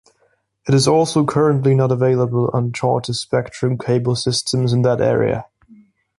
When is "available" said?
1.91-2.49